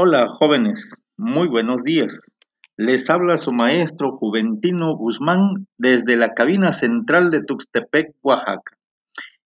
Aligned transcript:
Hola 0.00 0.28
jóvenes, 0.30 1.02
muy 1.16 1.48
buenos 1.48 1.82
días. 1.82 2.32
Les 2.76 3.10
habla 3.10 3.36
su 3.36 3.50
maestro 3.50 4.16
Juventino 4.16 4.96
Guzmán 4.96 5.66
desde 5.76 6.16
la 6.16 6.34
cabina 6.34 6.70
central 6.70 7.32
de 7.32 7.42
Tuxtepec, 7.42 8.14
Oaxaca. 8.22 8.78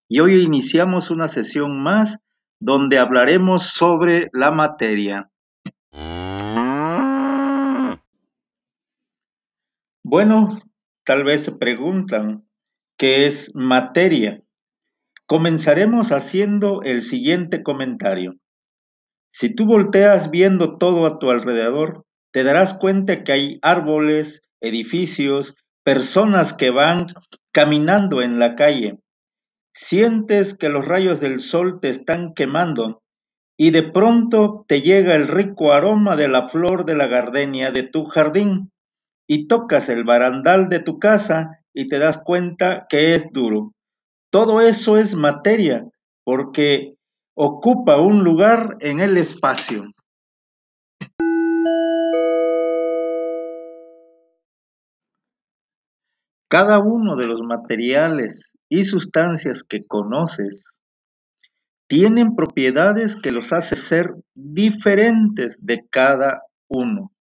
Y 0.07 0.19
hoy 0.19 0.43
iniciamos 0.43 1.09
una 1.09 1.27
sesión 1.27 1.81
más 1.81 2.19
donde 2.59 2.99
hablaremos 2.99 3.63
sobre 3.63 4.29
la 4.31 4.51
materia. 4.51 5.31
Bueno, 10.03 10.59
tal 11.03 11.23
vez 11.23 11.45
se 11.45 11.53
preguntan, 11.53 12.47
¿qué 12.95 13.25
es 13.25 13.55
materia? 13.55 14.43
Comenzaremos 15.25 16.11
haciendo 16.11 16.83
el 16.83 17.01
siguiente 17.01 17.63
comentario. 17.63 18.35
Si 19.33 19.49
tú 19.49 19.65
volteas 19.65 20.29
viendo 20.29 20.77
todo 20.77 21.07
a 21.07 21.17
tu 21.17 21.31
alrededor, 21.31 22.05
te 22.31 22.43
darás 22.43 22.75
cuenta 22.75 23.23
que 23.23 23.31
hay 23.31 23.59
árboles, 23.63 24.43
edificios, 24.61 25.55
personas 25.83 26.53
que 26.53 26.69
van 26.69 27.07
caminando 27.51 28.21
en 28.21 28.37
la 28.37 28.55
calle. 28.55 28.99
Sientes 29.73 30.55
que 30.55 30.69
los 30.69 30.85
rayos 30.85 31.19
del 31.19 31.39
sol 31.39 31.79
te 31.81 31.89
están 31.89 32.35
quemando 32.35 33.01
y 33.57 33.71
de 33.71 33.81
pronto 33.81 34.65
te 34.67 34.81
llega 34.81 35.15
el 35.15 35.27
rico 35.27 35.73
aroma 35.73 36.15
de 36.15 36.27
la 36.27 36.47
flor 36.47 36.85
de 36.85 36.95
la 36.95 37.07
gardenia 37.07 37.71
de 37.71 37.83
tu 37.83 38.05
jardín 38.05 38.71
y 39.27 39.47
tocas 39.47 39.89
el 39.89 40.03
barandal 40.03 40.69
de 40.69 40.79
tu 40.79 40.99
casa 40.99 41.59
y 41.73 41.87
te 41.87 41.97
das 41.97 42.21
cuenta 42.23 42.85
que 42.87 43.15
es 43.15 43.31
duro. 43.31 43.73
Todo 44.31 44.61
eso 44.61 44.97
es 44.97 45.15
materia 45.15 45.87
porque 46.23 46.93
ocupa 47.35 47.99
un 47.99 48.23
lugar 48.23 48.77
en 48.79 48.99
el 48.99 49.17
espacio. 49.17 49.85
Cada 56.49 56.79
uno 56.79 57.15
de 57.15 57.25
los 57.25 57.41
materiales 57.41 58.53
y 58.69 58.83
sustancias 58.83 59.63
que 59.63 59.85
conoces 59.85 60.79
tienen 61.87 62.35
propiedades 62.35 63.15
que 63.15 63.31
los 63.31 63.53
hace 63.53 63.75
ser 63.75 64.13
diferentes 64.35 65.57
de 65.61 65.87
cada 65.89 66.43
uno. 66.67 67.12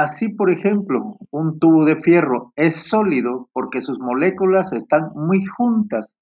Así, 0.00 0.30
por 0.30 0.50
ejemplo, 0.50 1.18
un 1.30 1.58
tubo 1.58 1.84
de 1.84 2.00
fierro 2.00 2.54
es 2.56 2.88
sólido 2.88 3.50
porque 3.52 3.82
sus 3.82 3.98
moléculas 3.98 4.72
están 4.72 5.10
muy 5.14 5.44
juntas 5.44 6.14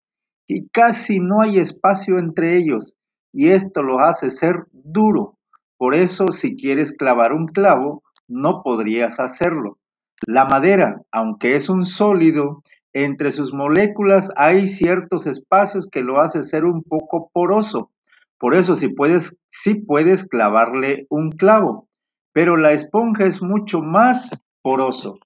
y 0.49 0.67
casi 0.71 1.21
no 1.21 1.43
hay 1.43 1.61
espacio 1.61 2.19
entre 2.19 2.57
ellos, 2.57 2.95
y 3.33 3.51
esto 3.51 3.85
lo 3.85 4.01
hace 4.01 4.31
ser 4.31 4.65
duro. 4.73 5.39
Por 5.77 5.95
eso, 5.95 6.27
si 6.33 6.57
quieres 6.57 6.91
clavar 6.91 7.33
un 7.33 7.47
clavo, 7.47 8.03
no 8.27 8.65
podrías 8.65 9.21
hacerlo. 9.21 9.79
La 10.27 10.45
madera, 10.45 11.03
aunque 11.13 11.55
es 11.55 11.69
un 11.69 11.85
sólido, 11.85 12.65
entre 12.93 13.31
sus 13.31 13.55
moléculas 13.55 14.33
hay 14.35 14.67
ciertos 14.67 15.29
espacios 15.29 15.87
que 15.89 16.03
lo 16.03 16.21
hace 16.21 16.43
ser 16.43 16.65
un 16.65 16.83
poco 16.83 17.31
poroso. 17.33 17.93
Por 18.41 18.57
eso, 18.57 18.75
si 18.75 18.89
puedes, 18.89 19.39
sí 19.49 19.77
puedes 19.77 20.25
clavarle 20.25 21.07
un 21.11 21.31
clavo 21.31 21.88
pero 22.33 22.57
la 22.57 22.73
esponja 22.73 23.25
es 23.27 23.43
mucho 23.43 23.81
más 23.81 24.43
poroso. 24.63 25.19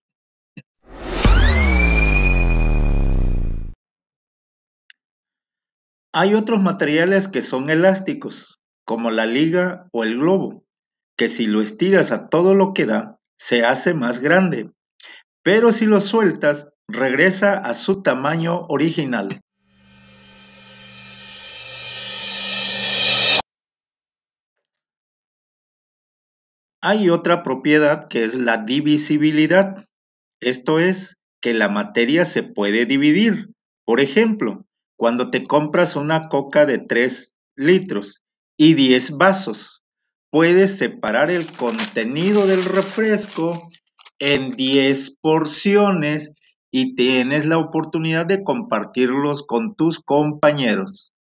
Hay 6.15 6.35
otros 6.35 6.61
materiales 6.61 7.27
que 7.27 7.41
son 7.41 7.71
elásticos, 7.71 8.61
como 8.85 9.11
la 9.11 9.25
liga 9.25 9.89
o 9.93 10.05
el 10.05 10.19
globo, 10.19 10.65
que 11.17 11.29
si 11.29 11.47
lo 11.47 11.63
estiras 11.63 12.13
a 12.13 12.29
todo 12.29 12.55
lo 12.55 12.75
que 12.75 12.85
da, 12.85 13.19
se 13.39 13.65
hace 13.65 13.95
más 13.95 14.21
grande, 14.21 14.71
pero 15.43 15.73
si 15.73 15.87
lo 15.87 16.01
sueltas, 16.01 16.71
regresa 16.87 17.55
a 17.59 17.75
su 17.75 18.03
tamaño 18.03 18.67
original. 18.69 19.41
Hay 26.85 27.11
otra 27.11 27.45
propiedad 27.45 28.09
que 28.09 28.25
es 28.25 28.35
la 28.35 28.59
divisibilidad. 28.59 29.87
Esto 30.41 30.81
es 30.81 31.17
que 31.41 31.55
la 31.55 31.69
materia 31.69 32.25
se 32.25 32.43
puede 32.43 32.87
dividir. 32.87 33.51
Por 33.85 34.01
ejemplo, 34.01 34.67
cuando 34.97 35.31
te 35.31 35.45
compras 35.45 35.95
una 35.95 36.29
coca 36.29 36.67
de 36.67 36.79
3 36.79 37.37
litros 37.55 38.23
y 38.57 38.75
10 38.75 39.17
vasos, 39.17 39.85
puedes 40.31 40.77
separar 40.77 41.31
el 41.31 41.47
contenido 41.47 42.49
del 42.49 42.65
refresco 42.65 43.63
en 44.19 44.51
10 44.57 45.19
porciones 45.21 46.35
y 46.73 46.97
tienes 46.97 47.47
la 47.47 47.59
oportunidad 47.59 48.27
de 48.27 48.43
compartirlos 48.43 49.45
con 49.47 49.77
tus 49.77 50.01
compañeros. 50.01 51.13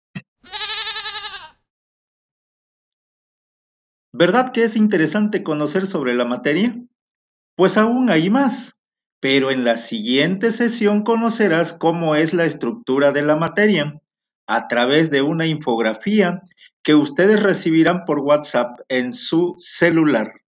¿Verdad 4.14 4.52
que 4.52 4.64
es 4.64 4.76
interesante 4.76 5.42
conocer 5.42 5.86
sobre 5.86 6.12
la 6.14 6.26
materia? 6.26 6.78
Pues 7.56 7.78
aún 7.78 8.10
hay 8.10 8.28
más, 8.28 8.78
pero 9.20 9.50
en 9.50 9.64
la 9.64 9.78
siguiente 9.78 10.50
sesión 10.50 11.02
conocerás 11.02 11.72
cómo 11.72 12.14
es 12.14 12.34
la 12.34 12.44
estructura 12.44 13.12
de 13.12 13.22
la 13.22 13.36
materia 13.36 14.02
a 14.46 14.68
través 14.68 15.10
de 15.10 15.22
una 15.22 15.46
infografía 15.46 16.42
que 16.82 16.94
ustedes 16.94 17.42
recibirán 17.42 18.04
por 18.04 18.18
WhatsApp 18.18 18.80
en 18.88 19.14
su 19.14 19.54
celular. 19.56 20.41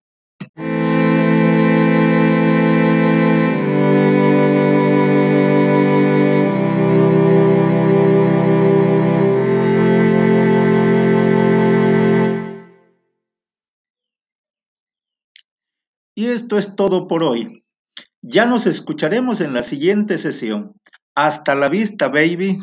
Y 16.15 16.27
esto 16.27 16.59
es 16.59 16.77
todo 16.77 17.09
por 17.09 17.23
hoy. 17.23 17.65
Ya 18.23 18.47
nos 18.47 18.67
escucharemos 18.67 19.41
en 19.41 19.53
la 19.53 19.63
siguiente 19.63 20.17
sesión. 20.17 20.75
Hasta 21.15 21.55
la 21.55 21.69
vista, 21.69 22.09
baby. 22.09 22.59